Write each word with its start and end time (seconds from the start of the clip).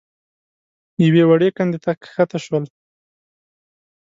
يوې 1.05 1.23
وړې 1.29 1.49
کندې 1.57 1.79
ته 1.83 1.91
کښته 2.01 2.37
شول. 2.43 2.63